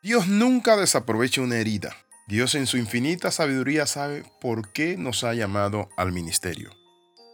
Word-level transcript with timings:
Dios 0.00 0.28
nunca 0.28 0.76
desaprovecha 0.76 1.40
una 1.40 1.56
herida. 1.56 1.96
Dios 2.28 2.54
en 2.54 2.66
su 2.66 2.76
infinita 2.76 3.32
sabiduría 3.32 3.84
sabe 3.84 4.22
por 4.40 4.70
qué 4.70 4.96
nos 4.96 5.24
ha 5.24 5.34
llamado 5.34 5.88
al 5.96 6.12
ministerio. 6.12 6.70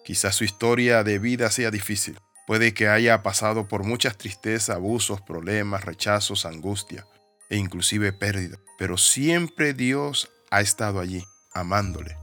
Quizás 0.03 0.35
su 0.35 0.45
historia 0.45 1.05
de 1.05 1.19
vida 1.19 1.51
sea 1.51 1.71
difícil. 1.71 2.19
Puede 2.47 2.73
que 2.73 2.89
haya 2.89 3.23
pasado 3.23 3.69
por 3.69 3.85
muchas 3.85 4.17
tristezas, 4.17 4.77
abusos, 4.77 5.21
problemas, 5.21 5.85
rechazos, 5.85 6.47
angustia 6.47 7.07
e 7.51 7.59
inclusive 7.59 8.15
pérdida. 8.15 8.57
Pero 8.79 8.97
siempre 8.97 9.75
Dios 9.75 10.31
ha 10.51 10.63
estado 10.63 11.01
allí, 11.01 11.23
amándole. 11.53 12.17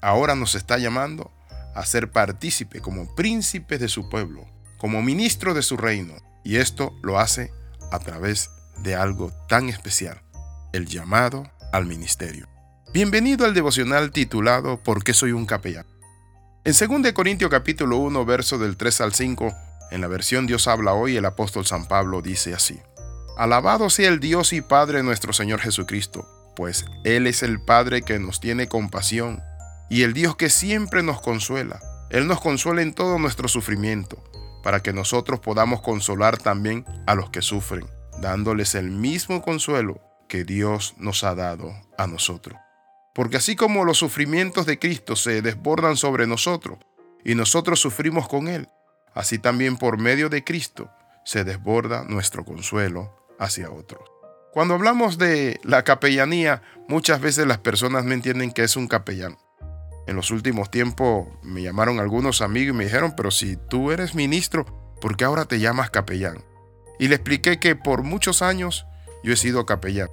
Ahora 0.00 0.34
nos 0.34 0.56
está 0.56 0.78
llamando 0.78 1.30
a 1.76 1.86
ser 1.86 2.10
partícipe 2.10 2.80
como 2.80 3.14
príncipes 3.14 3.78
de 3.78 3.88
su 3.88 4.08
pueblo, 4.08 4.44
como 4.76 5.02
ministro 5.02 5.54
de 5.54 5.62
su 5.62 5.76
reino. 5.76 6.14
Y 6.44 6.56
esto 6.56 6.98
lo 7.00 7.20
hace 7.20 7.52
a 7.92 8.00
través 8.00 8.50
de 8.82 8.94
algo 8.94 9.32
tan 9.48 9.68
especial, 9.68 10.22
el 10.72 10.86
llamado 10.86 11.50
al 11.72 11.86
ministerio. 11.86 12.48
Bienvenido 12.92 13.44
al 13.44 13.54
devocional 13.54 14.12
titulado 14.12 14.82
¿Por 14.82 15.04
qué 15.04 15.12
soy 15.12 15.32
un 15.32 15.46
capellán? 15.46 15.86
En 16.64 16.72
2 16.72 17.12
Corintios 17.12 17.50
capítulo 17.50 17.98
1, 17.98 18.24
verso 18.24 18.58
del 18.58 18.76
3 18.76 19.00
al 19.00 19.14
5, 19.14 19.52
en 19.90 20.00
la 20.00 20.06
versión 20.06 20.46
Dios 20.46 20.68
habla 20.68 20.92
hoy, 20.92 21.16
el 21.16 21.24
apóstol 21.24 21.66
San 21.66 21.86
Pablo 21.86 22.22
dice 22.22 22.54
así: 22.54 22.80
Alabado 23.36 23.90
sea 23.90 24.08
el 24.08 24.20
Dios 24.20 24.52
y 24.52 24.60
Padre 24.60 25.02
nuestro 25.02 25.32
Señor 25.32 25.60
Jesucristo, 25.60 26.28
pues 26.54 26.84
Él 27.04 27.26
es 27.26 27.42
el 27.42 27.60
Padre 27.60 28.02
que 28.02 28.18
nos 28.18 28.40
tiene 28.40 28.68
compasión 28.68 29.42
y 29.90 30.02
el 30.02 30.12
Dios 30.12 30.36
que 30.36 30.50
siempre 30.50 31.02
nos 31.02 31.20
consuela. 31.20 31.80
Él 32.10 32.26
nos 32.26 32.40
consuela 32.40 32.82
en 32.82 32.94
todo 32.94 33.18
nuestro 33.18 33.48
sufrimiento, 33.48 34.22
para 34.62 34.80
que 34.80 34.92
nosotros 34.92 35.40
podamos 35.40 35.82
consolar 35.82 36.38
también 36.38 36.84
a 37.06 37.14
los 37.14 37.30
que 37.30 37.42
sufren 37.42 37.86
dándoles 38.20 38.74
el 38.74 38.90
mismo 38.90 39.42
consuelo 39.42 40.00
que 40.28 40.44
Dios 40.44 40.94
nos 40.98 41.24
ha 41.24 41.34
dado 41.34 41.72
a 41.96 42.06
nosotros. 42.06 42.58
Porque 43.14 43.38
así 43.38 43.56
como 43.56 43.84
los 43.84 43.98
sufrimientos 43.98 44.66
de 44.66 44.78
Cristo 44.78 45.16
se 45.16 45.42
desbordan 45.42 45.96
sobre 45.96 46.26
nosotros 46.26 46.78
y 47.24 47.34
nosotros 47.34 47.80
sufrimos 47.80 48.28
con 48.28 48.48
Él, 48.48 48.68
así 49.14 49.38
también 49.38 49.76
por 49.76 49.98
medio 49.98 50.28
de 50.28 50.44
Cristo 50.44 50.90
se 51.24 51.44
desborda 51.44 52.04
nuestro 52.04 52.44
consuelo 52.44 53.26
hacia 53.38 53.70
otros. 53.70 54.02
Cuando 54.52 54.74
hablamos 54.74 55.18
de 55.18 55.60
la 55.62 55.84
capellanía, 55.84 56.62
muchas 56.88 57.20
veces 57.20 57.46
las 57.46 57.58
personas 57.58 58.04
no 58.04 58.12
entienden 58.12 58.50
que 58.50 58.64
es 58.64 58.76
un 58.76 58.88
capellán. 58.88 59.36
En 60.06 60.16
los 60.16 60.30
últimos 60.30 60.70
tiempos 60.70 61.28
me 61.42 61.62
llamaron 61.62 62.00
algunos 62.00 62.40
amigos 62.40 62.74
y 62.74 62.78
me 62.78 62.84
dijeron, 62.84 63.14
pero 63.16 63.30
si 63.30 63.56
tú 63.56 63.90
eres 63.90 64.14
ministro, 64.14 64.64
¿por 65.00 65.16
qué 65.16 65.24
ahora 65.24 65.44
te 65.44 65.60
llamas 65.60 65.90
capellán? 65.90 66.47
Y 66.98 67.08
le 67.08 67.16
expliqué 67.16 67.58
que 67.58 67.76
por 67.76 68.02
muchos 68.02 68.42
años 68.42 68.86
yo 69.22 69.32
he 69.32 69.36
sido 69.36 69.66
capellán. 69.66 70.08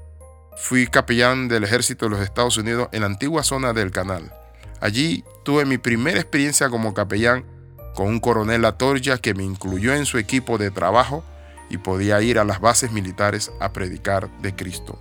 Fui 0.58 0.88
capellán 0.88 1.48
del 1.48 1.64
ejército 1.64 2.06
de 2.06 2.12
los 2.12 2.22
Estados 2.22 2.58
Unidos 2.58 2.90
en 2.92 3.02
la 3.02 3.08
antigua 3.08 3.44
zona 3.44 3.74
del 3.74 3.92
canal. 3.92 4.32
Allí 4.80 5.24
tuve 5.44 5.66
mi 5.66 5.78
primera 5.78 6.20
experiencia 6.20 6.70
como 6.70 6.94
capellán 6.94 7.46
con 7.96 8.08
un 8.08 8.20
coronel 8.20 8.66
Atorya 8.66 9.18
que 9.18 9.34
me 9.34 9.44
incluyó 9.44 9.94
en 9.94 10.06
su 10.06 10.18
equipo 10.18 10.58
de 10.58 10.72
trabajo 10.72 11.24
y 11.70 11.78
podía 11.78 12.22
ir 12.22 12.40
a 12.40 12.44
las 12.44 12.60
bases 12.62 12.92
militares 12.92 13.52
a 13.60 13.74
predicar 13.74 14.30
de 14.42 14.56
Cristo. 14.56 15.00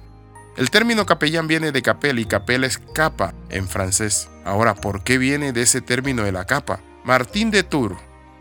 El 0.57 0.71
término 0.71 1.05
capellán 1.05 1.49
viene 1.49 1.73
de 1.73 1.83
capel 1.83 2.21
y 2.21 2.27
capel 2.27 2.63
es 2.65 2.79
capa 2.79 3.35
en 3.51 3.69
francés. 3.69 4.29
Ahora, 4.45 4.75
¿por 4.75 5.03
qué 5.03 5.19
viene 5.19 5.53
de 5.53 5.63
ese 5.63 5.81
término 5.81 6.23
de 6.23 6.33
la 6.33 6.47
capa? 6.47 6.81
Martín 7.05 7.51
de 7.51 7.65
Tours 7.65 7.99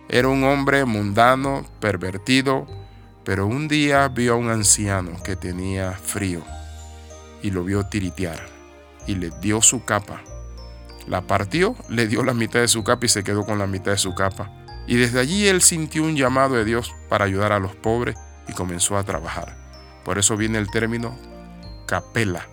era 0.10 0.28
un 0.28 0.44
hombre 0.44 0.86
mundano, 0.86 1.66
pervertido, 1.80 2.68
pero 3.26 3.48
un 3.48 3.68
día 3.68 4.08
vio 4.10 4.34
a 4.34 4.38
un 4.38 4.50
anciano 4.50 5.22
que 5.24 5.36
tenía 5.36 5.94
frío 5.94 6.44
y 7.42 7.52
lo 7.52 7.64
vio 7.64 7.86
tiritear 7.86 8.46
y 9.08 9.16
le 9.16 9.32
dio 9.42 9.62
su 9.62 9.84
capa. 9.86 10.22
La 11.08 11.22
partió, 11.22 11.76
le 11.90 12.08
dio 12.08 12.24
la 12.24 12.34
mitad 12.34 12.60
de 12.60 12.68
su 12.68 12.84
capa 12.84 13.06
y 13.06 13.10
se 13.10 13.24
quedó 13.24 13.46
con 13.46 13.60
la 13.60 13.68
mitad 13.68 13.92
de 13.92 13.98
su 13.98 14.16
capa. 14.16 14.52
Y 14.88 14.96
desde 14.96 15.20
allí 15.20 15.48
él 15.48 15.62
sintió 15.62 16.04
un 16.04 16.16
llamado 16.16 16.56
de 16.56 16.66
Dios 16.66 16.94
para 17.10 17.26
ayudar 17.26 17.52
a 17.52 17.60
los 17.60 17.76
pobres 17.76 18.16
y 18.48 18.54
comenzó 18.54 18.98
a 18.98 19.04
trabajar. 19.04 19.58
Por 20.04 20.18
eso 20.18 20.36
viene 20.36 20.58
el 20.58 20.70
término 20.70 21.18
capela, 21.88 22.48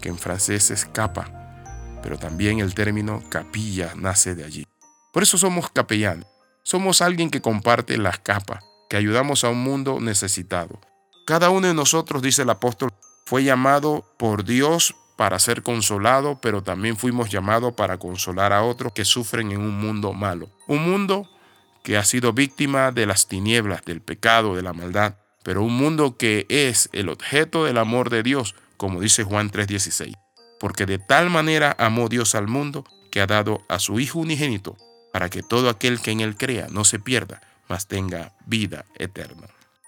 que 0.00 0.08
en 0.08 0.18
francés 0.18 0.70
es 0.70 0.84
capa, 0.84 1.98
pero 2.02 2.18
también 2.18 2.58
el 2.58 2.74
término 2.74 3.22
capilla 3.28 3.92
nace 3.96 4.34
de 4.34 4.44
allí. 4.44 4.66
Por 5.12 5.22
eso 5.22 5.38
somos 5.38 5.70
capellanes. 5.70 6.26
Somos 6.62 7.02
alguien 7.02 7.30
que 7.30 7.40
comparte 7.40 7.96
las 7.96 8.18
capas, 8.18 8.62
que 8.90 8.96
ayudamos 8.96 9.44
a 9.44 9.48
un 9.48 9.62
mundo 9.62 10.00
necesitado. 10.00 10.80
Cada 11.24 11.48
uno 11.50 11.68
de 11.68 11.74
nosotros, 11.74 12.20
dice 12.20 12.42
el 12.42 12.50
apóstol, 12.50 12.90
fue 13.24 13.44
llamado 13.44 14.04
por 14.18 14.44
Dios 14.44 14.96
para 15.16 15.38
ser 15.38 15.62
consolado, 15.62 16.40
pero 16.40 16.62
también 16.62 16.96
fuimos 16.96 17.30
llamados 17.30 17.74
para 17.74 17.98
consolar 17.98 18.52
a 18.52 18.64
otros 18.64 18.92
que 18.92 19.04
sufren 19.04 19.52
en 19.52 19.60
un 19.60 19.78
mundo 19.78 20.12
malo. 20.12 20.50
Un 20.66 20.90
mundo 20.90 21.30
que 21.84 21.96
ha 21.96 22.04
sido 22.04 22.32
víctima 22.32 22.90
de 22.90 23.06
las 23.06 23.28
tinieblas, 23.28 23.84
del 23.84 24.02
pecado, 24.02 24.56
de 24.56 24.62
la 24.62 24.72
maldad, 24.72 25.14
pero 25.44 25.62
un 25.62 25.76
mundo 25.76 26.16
que 26.16 26.46
es 26.48 26.88
el 26.92 27.08
objeto 27.08 27.66
del 27.66 27.78
amor 27.78 28.10
de 28.10 28.24
Dios, 28.24 28.56
como 28.76 29.00
dice 29.00 29.22
Juan 29.22 29.50
3:16. 29.50 30.14
Porque 30.58 30.84
de 30.84 30.98
tal 30.98 31.30
manera 31.30 31.76
amó 31.78 32.08
Dios 32.08 32.34
al 32.34 32.48
mundo 32.48 32.84
que 33.12 33.20
ha 33.20 33.26
dado 33.26 33.64
a 33.68 33.78
su 33.78 34.00
Hijo 34.00 34.18
unigénito, 34.18 34.76
para 35.12 35.28
que 35.30 35.42
todo 35.42 35.70
aquel 35.70 36.00
que 36.00 36.10
en 36.10 36.20
él 36.20 36.36
crea 36.36 36.66
no 36.70 36.84
se 36.84 36.98
pierda, 36.98 37.40
mas 37.70 37.86
tenga 37.86 38.34
vida 38.46 38.84
eterna. 38.98 39.46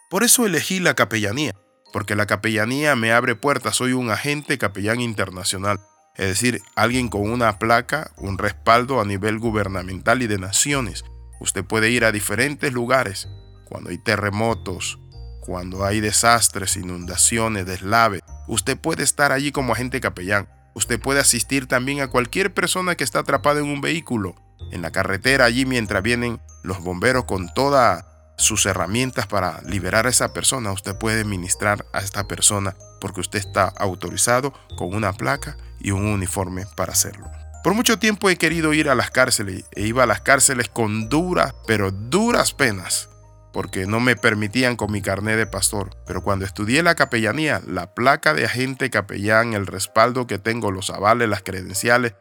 Por 0.09 0.23
eso 0.23 0.47
elegí 0.47 0.79
la 0.79 0.95
capellanía, 0.95 1.55
porque 1.93 2.15
la 2.15 2.27
capellanía 2.27 2.95
me 2.95 3.13
abre 3.13 3.35
puertas. 3.35 3.77
Soy 3.77 3.93
un 3.93 4.11
agente 4.11 4.57
capellán 4.57 5.01
internacional, 5.01 5.81
es 6.17 6.29
decir, 6.29 6.63
alguien 6.77 7.09
con 7.09 7.29
una 7.29 7.59
placa, 7.59 8.13
un 8.17 8.39
respaldo 8.39 9.01
a 9.01 9.05
nivel 9.05 9.41
gubernamental 9.41 10.23
y 10.23 10.29
de 10.29 10.39
naciones. 10.39 11.05
Usted 11.41 11.65
puede 11.65 11.91
ir 11.91 12.05
a 12.05 12.13
diferentes 12.13 12.73
lugares 12.73 13.29
cuando 13.65 13.91
hay 13.91 13.99
terremotos, 13.99 15.01
cuando 15.41 15.85
hay 15.85 16.01
desastres, 16.01 16.77
inundaciones, 16.77 17.67
deslaves. 17.67 18.21
Usted 18.47 18.79
puede 18.79 19.03
estar 19.03 19.33
allí 19.33 19.51
como 19.51 19.73
agente 19.73 20.01
capellán. 20.01 20.49
Usted 20.75 21.01
puede 21.01 21.19
asistir 21.19 21.67
también 21.67 22.01
a 22.01 22.09
cualquier 22.09 22.55
persona 22.55 22.95
que 22.95 23.03
está 23.03 23.19
atrapada 23.21 23.59
en 23.59 23.67
un 23.67 23.81
vehículo, 23.81 24.37
en 24.71 24.83
la 24.83 24.91
carretera, 24.91 25.45
allí 25.45 25.67
mientras 25.67 26.03
vienen 26.03 26.41
los 26.63 26.81
bomberos 26.83 27.25
con 27.25 27.53
todas 27.53 28.05
sus 28.37 28.67
herramientas 28.67 29.27
para 29.27 29.61
liberar 29.63 30.07
a 30.07 30.11
esa 30.11 30.33
persona. 30.33 30.73
Usted 30.73 30.97
puede 30.97 31.25
ministrar 31.25 31.87
a 31.93 32.01
esta 32.01 32.27
persona 32.27 32.75
porque 33.01 33.21
usted 33.21 33.39
está 33.39 33.69
autorizado 33.69 34.53
con 34.77 34.95
una 34.95 35.13
placa 35.13 35.57
y 35.81 35.91
un 35.91 36.07
uniforme 36.07 36.65
para 36.77 36.93
hacerlo. 36.93 37.31
Por 37.63 37.75
mucho 37.75 37.99
tiempo 37.99 38.29
he 38.29 38.37
querido 38.37 38.75
ir 38.75 38.89
a 38.89 38.95
las 38.95 39.11
cárceles 39.11 39.65
e 39.73 39.87
iba 39.87 40.03
a 40.03 40.07
las 40.07 40.21
cárceles 40.21 40.69
con 40.69 41.09
duras, 41.09 41.55
pero 41.67 41.93
duras 41.93 42.53
penas, 42.53 43.09
porque 43.53 43.87
no 43.87 44.01
me 44.01 44.17
permitían 44.17 44.75
con 44.75 44.91
mi 44.91 45.01
carnet 45.01 45.37
de 45.37 45.47
pastor. 45.47 45.97
Pero 46.05 46.23
cuando 46.23 46.45
estudié 46.45 46.83
la 46.83 46.97
capellanía, 46.97 47.63
la 47.65 47.95
placa 47.95 48.35
de 48.35 48.47
agente 48.47 48.91
capellán, 48.91 49.53
el 49.55 49.69
respaldo 49.69 50.27
que 50.27 50.39
tengo, 50.39 50.73
los 50.73 50.91
avales, 50.91 51.29
las 51.29 51.43
credenciales 51.43 52.15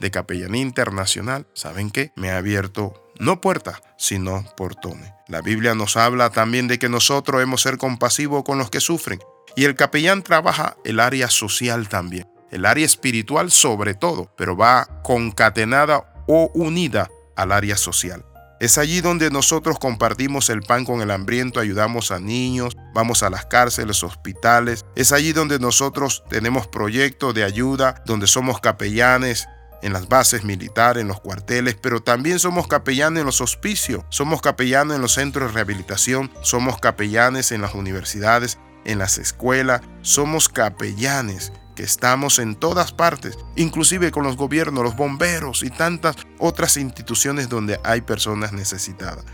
de 0.00 0.10
capellanía 0.10 0.62
internacional, 0.62 1.46
¿saben 1.54 1.90
qué? 1.90 2.12
Me 2.16 2.30
ha 2.30 2.38
abierto 2.38 3.02
no 3.18 3.40
puertas, 3.40 3.80
sino 3.96 4.44
portones. 4.56 5.12
La 5.28 5.40
Biblia 5.40 5.74
nos 5.74 5.96
habla 5.96 6.30
también 6.30 6.68
de 6.68 6.78
que 6.78 6.88
nosotros 6.88 7.42
hemos 7.42 7.62
ser 7.62 7.78
compasivos 7.78 8.44
con 8.44 8.58
los 8.58 8.70
que 8.70 8.80
sufren. 8.80 9.20
Y 9.56 9.64
el 9.64 9.74
capellán 9.74 10.22
trabaja 10.22 10.76
el 10.84 11.00
área 11.00 11.30
social 11.30 11.88
también, 11.88 12.28
el 12.50 12.66
área 12.66 12.84
espiritual 12.84 13.50
sobre 13.50 13.94
todo, 13.94 14.30
pero 14.36 14.56
va 14.56 15.00
concatenada 15.02 16.24
o 16.28 16.50
unida 16.54 17.08
al 17.36 17.52
área 17.52 17.76
social. 17.76 18.24
Es 18.58 18.78
allí 18.78 19.02
donde 19.02 19.30
nosotros 19.30 19.78
compartimos 19.78 20.48
el 20.48 20.62
pan 20.62 20.86
con 20.86 21.02
el 21.02 21.10
hambriento, 21.10 21.60
ayudamos 21.60 22.10
a 22.10 22.18
niños, 22.18 22.74
vamos 22.94 23.22
a 23.22 23.28
las 23.28 23.44
cárceles, 23.44 24.02
hospitales. 24.02 24.86
Es 24.94 25.12
allí 25.12 25.34
donde 25.34 25.58
nosotros 25.58 26.24
tenemos 26.30 26.66
proyectos 26.66 27.34
de 27.34 27.44
ayuda, 27.44 28.02
donde 28.06 28.26
somos 28.26 28.60
capellanes, 28.60 29.46
en 29.82 29.92
las 29.92 30.08
bases 30.08 30.44
militares, 30.44 31.02
en 31.02 31.08
los 31.08 31.20
cuarteles, 31.20 31.74
pero 31.74 32.00
también 32.02 32.38
somos 32.38 32.66
capellanes 32.66 33.20
en 33.20 33.26
los 33.26 33.40
hospicios, 33.40 34.04
somos 34.08 34.40
capellanes 34.40 34.96
en 34.96 35.02
los 35.02 35.12
centros 35.12 35.48
de 35.48 35.54
rehabilitación, 35.54 36.30
somos 36.42 36.78
capellanes 36.78 37.52
en 37.52 37.62
las 37.62 37.74
universidades, 37.74 38.58
en 38.84 38.98
las 38.98 39.18
escuelas, 39.18 39.82
somos 40.02 40.48
capellanes 40.48 41.52
que 41.74 41.82
estamos 41.82 42.38
en 42.38 42.56
todas 42.56 42.92
partes, 42.92 43.38
inclusive 43.54 44.10
con 44.10 44.24
los 44.24 44.36
gobiernos, 44.36 44.82
los 44.82 44.96
bomberos 44.96 45.62
y 45.62 45.70
tantas 45.70 46.16
otras 46.38 46.76
instituciones 46.78 47.48
donde 47.48 47.78
hay 47.84 48.00
personas 48.00 48.52
necesitadas. 48.52 49.24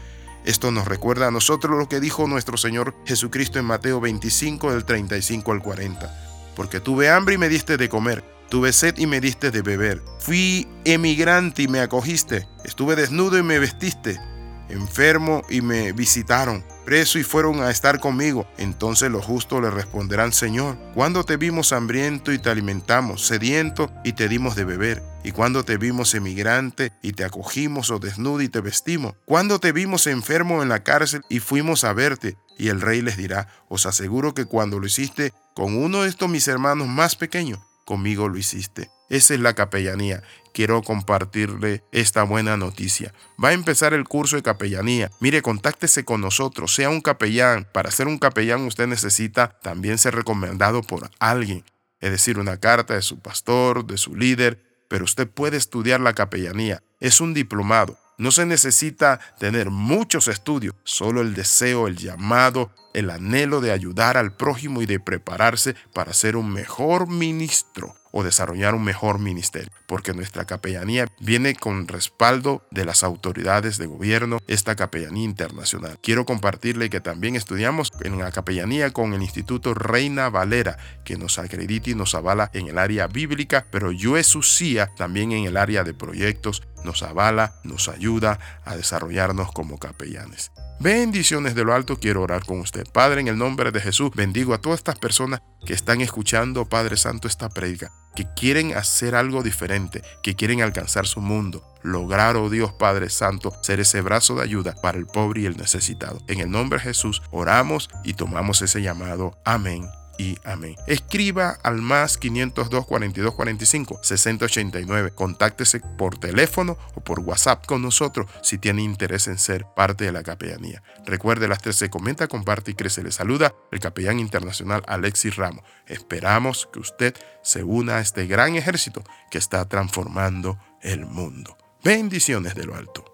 Esto 0.45 0.73
nos 0.73 0.89
recuerda 0.89 1.29
a 1.29 1.31
nosotros 1.31 1.79
lo 1.79 1.89
que 1.89 2.01
dijo 2.01 2.27
nuestro 2.27 2.57
Señor 2.57 2.97
Jesucristo 3.07 3.61
en 3.61 3.65
Mateo 3.65 4.01
25 4.01 4.73
del 4.73 4.85
35 4.85 5.53
al 5.53 5.63
40. 5.63 6.53
Porque 6.57 6.81
tuve 6.81 7.09
hambre 7.09 7.37
y 7.37 7.39
me 7.39 7.49
diste 7.49 7.77
de 7.77 7.89
comer 7.89 8.25
Tuve 8.53 8.75
sed 8.75 8.99
y 8.99 9.07
me 9.07 9.23
diste 9.23 9.51
de 9.51 9.63
beber. 9.63 10.03
Fui 10.19 10.69
emigrante 10.85 11.63
y 11.63 11.69
me 11.69 11.81
acogiste. 11.81 12.47
Estuve 12.67 12.97
desnudo 12.97 13.39
y 13.39 13.43
me 13.43 13.59
vestiste. 13.59 14.21
Enfermo 14.69 15.41
y 15.49 15.63
me 15.63 15.93
visitaron. 15.93 16.63
preso 16.85 17.19
y 17.19 17.23
fueron 17.23 17.63
a 17.63 17.71
estar 17.71 17.99
conmigo. 17.99 18.47
Entonces 18.59 19.11
los 19.11 19.25
justos 19.25 19.63
le 19.63 19.71
responderán, 19.71 20.35
Señor, 20.35 20.77
cuando 20.93 21.25
te 21.25 21.39
vimos 21.39 21.73
hambriento 21.73 22.31
y 22.31 22.39
te 22.39 22.51
alimentamos, 22.51 23.27
sediento 23.27 23.91
y 24.05 24.13
te 24.13 24.29
dimos 24.29 24.55
de 24.55 24.67
beber? 24.67 25.03
Y 25.25 25.33
cuando 25.33 25.65
te 25.65 25.79
vimos 25.79 26.15
emigrante 26.15 26.93
y 27.01 27.13
te 27.13 27.25
acogimos 27.25 27.89
o 27.89 28.01
desnudo 28.01 28.43
y 28.43 28.51
te 28.51 28.61
vestimos? 28.61 29.15
Cuando 29.25 29.61
te 29.61 29.73
vimos 29.73 30.07
enfermo 30.07 30.63
en 30.63 30.69
la 30.69 30.83
cárcel 30.83 31.23
y 31.31 31.39
fuimos 31.39 31.85
a 31.85 31.95
verte? 31.95 32.37
Y 32.59 32.69
el 32.69 32.83
rey 32.83 33.01
les 33.01 33.17
dirá, 33.17 33.49
os 33.71 33.87
aseguro 33.87 34.35
que 34.35 34.45
cuando 34.45 34.79
lo 34.79 34.85
hiciste 34.85 35.33
con 35.55 35.75
uno 35.75 36.03
de 36.03 36.11
estos 36.11 36.29
mis 36.29 36.49
hermanos 36.49 36.87
más 36.87 37.17
pequeños, 37.17 37.59
conmigo 37.85 38.29
lo 38.29 38.39
hiciste. 38.39 38.91
Esa 39.09 39.35
es 39.35 39.41
la 39.41 39.55
capellanía. 39.55 40.23
Quiero 40.55 40.83
compartirle 40.83 41.83
esta 41.93 42.23
buena 42.23 42.57
noticia. 42.57 43.13
Va 43.43 43.51
a 43.51 43.53
empezar 43.53 43.93
el 43.93 44.05
curso 44.05 44.37
de 44.37 44.43
capellanía. 44.43 45.11
Mire, 45.21 45.43
contáctese 45.43 46.05
con 46.05 46.21
nosotros, 46.21 46.75
sea 46.75 46.89
un 46.89 47.01
capellán. 47.01 47.69
Para 47.73 47.91
ser 47.91 48.07
un 48.07 48.19
capellán 48.19 48.63
usted 48.63 48.87
necesita 48.87 49.59
también 49.61 49.99
ser 49.99 50.15
recomendado 50.15 50.83
por 50.83 51.11
alguien, 51.19 51.65
es 52.01 52.11
decir, 52.11 52.39
una 52.39 52.57
carta 52.57 52.95
de 52.95 53.03
su 53.03 53.21
pastor, 53.21 53.87
de 53.87 53.99
su 53.99 54.17
líder, 54.17 54.63
pero 54.89 55.05
usted 55.05 55.29
puede 55.29 55.57
estudiar 55.57 56.01
la 56.01 56.15
capellanía. 56.15 56.83
Es 57.01 57.21
un 57.21 57.35
diplomado. 57.35 57.99
No 58.23 58.31
se 58.31 58.47
necesita 58.47 59.19
tener 59.41 59.71
muchos 59.71 60.29
estudios, 60.29 60.77
solo 60.85 61.23
el 61.23 61.35
deseo, 61.35 61.89
el 61.89 61.97
llamado, 61.97 62.71
el 62.95 63.11
anhelo 63.11 63.61
de 63.61 63.73
ayudar 63.73 64.17
al 64.17 64.37
prójimo 64.37 64.81
y 64.81 64.87
de 64.87 65.01
prepararse 65.01 65.75
para 65.93 66.13
ser 66.13 66.37
un 66.37 66.53
mejor 66.53 67.09
ministro 67.09 67.97
o 68.13 68.23
desarrollar 68.23 68.75
un 68.75 68.85
mejor 68.85 69.19
ministerio, 69.19 69.73
porque 69.87 70.13
nuestra 70.13 70.45
capellanía 70.45 71.07
viene 71.21 71.55
con 71.55 71.89
respaldo 71.89 72.67
de 72.71 72.85
las 72.85 73.03
autoridades 73.03 73.79
de 73.79 73.87
gobierno, 73.87 74.39
esta 74.47 74.77
capellanía 74.77 75.25
internacional. 75.25 75.99
Quiero 76.03 76.25
compartirle 76.25 76.91
que 76.91 77.01
también 77.01 77.35
estudiamos 77.35 77.91
en 78.03 78.19
la 78.19 78.31
capellanía 78.31 78.93
con 78.93 79.15
el 79.15 79.23
Instituto 79.23 79.75
Reina 79.75 80.29
Valera, 80.29 80.77
que 81.05 81.17
nos 81.17 81.39
acredita 81.39 81.91
y 81.91 81.95
nos 81.95 82.15
avala 82.15 82.51
en 82.53 82.69
el 82.69 82.79
área 82.79 83.07
bíblica, 83.07 83.67
pero 83.71 83.93
Yuesucía 83.93 84.89
también 84.97 85.33
en 85.33 85.45
el 85.45 85.57
área 85.57 85.85
de 85.85 85.95
proyectos 85.95 86.63
nos 86.85 87.03
avala, 87.03 87.55
nos 87.65 87.89
ayuda 87.89 88.39
a 88.65 88.77
desarrollarnos 88.77 89.53
como 89.53 89.79
capellanes. 89.79 90.51
Bendiciones 90.81 91.55
de 91.55 91.65
lo 91.65 91.75
alto, 91.75 91.97
quiero 91.97 92.23
orar 92.23 92.45
con 92.45 92.59
usted. 92.59 92.85
Padre, 92.93 93.21
en 93.21 93.29
el 93.29 93.39
nombre 93.39 93.71
de 93.71 93.81
Jesús, 93.81 94.11
bendigo 94.15 94.53
a 94.53 94.61
todas 94.61 94.81
estas 94.81 94.99
personas 94.99 95.41
que 95.65 95.75
están 95.75 96.01
escuchando, 96.01 96.65
Padre 96.65 96.97
Santo, 96.97 97.29
esta 97.29 97.49
predica, 97.49 97.93
que 98.15 98.27
quieren 98.35 98.77
hacer 98.77 99.15
algo 99.15 99.43
diferente, 99.43 100.03
que 100.23 100.35
quieren 100.35 100.63
alcanzar 100.63 101.07
su 101.07 101.21
mundo, 101.21 101.65
lograr, 101.83 102.37
oh 102.37 102.51
Dios 102.51 102.73
Padre 102.73 103.11
Santo, 103.11 103.53
ser 103.63 103.81
ese 103.81 104.01
brazo 104.01 104.37
de 104.37 104.43
ayuda 104.43 104.75
para 104.81 104.99
el 104.99 105.07
pobre 105.07 105.43
y 105.43 105.47
el 105.47 105.57
necesitado. 105.57 106.21
En 106.29 106.41
el 106.41 106.51
nombre 106.51 106.79
de 106.79 106.85
Jesús, 106.85 107.23
oramos 107.31 107.89
y 108.05 108.15
tomamos 108.15 108.63
ese 108.63 108.83
llamado. 108.83 109.39
Amén 109.45 109.89
y 110.19 110.37
amén. 110.45 110.77
Escriba 110.87 111.59
al 111.63 111.81
más 111.81 112.19
502 112.19 112.87
42 112.87 113.35
45 113.35 114.01
6089. 114.03 115.13
Contáctese 115.15 115.81
por 115.81 116.19
teléfono 116.19 116.77
o 116.95 117.01
por 117.01 117.21
WhatsApp 117.21 117.67
con 117.67 117.83
nosotros 117.83 118.27
si 118.43 118.59
tiene 118.59 118.83
interés 118.83 119.29
en 119.29 119.39
ser 119.39 119.67
parte 119.77 120.05
de 120.05 120.13
la 120.13 120.23
capellanía. 120.23 120.83
Recuerde 121.05 121.49
las 121.49 121.61
13, 121.63 121.91
comenta, 121.91 122.29
comparte 122.29 122.73
y 122.73 122.75
crece. 122.75 123.03
Le 123.03 123.13
saluda 123.13 123.55
el 123.71 123.81
capellán 123.81 124.21
internacional 124.21 124.83
Alexis 124.87 125.37
Ramos. 125.37 125.65
Esperamos 125.87 126.69
que 126.73 126.81
usted 126.81 127.15
se 127.43 127.63
una 127.63 127.97
a 127.97 128.01
este 128.01 128.27
gran 128.27 128.57
ejército 128.57 129.03
que 129.31 129.39
está 129.39 129.69
transformando 129.69 130.59
el 130.83 131.07
mundo. 131.07 131.57
Bendiciones 131.85 132.55
de 132.55 132.65
lo 132.65 132.77
alto. 132.77 133.12